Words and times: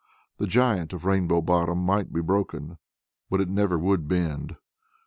The 0.39 0.47
giant 0.47 0.93
of 0.93 1.05
Rainbow 1.05 1.41
Bottom 1.43 1.77
might 1.77 2.11
be 2.11 2.21
broken, 2.23 2.79
but 3.29 3.39
it 3.39 3.47
never 3.49 3.77
would 3.77 4.07
bend. 4.07 4.55